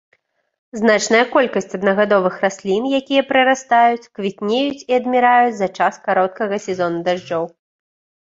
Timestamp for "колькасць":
1.33-1.75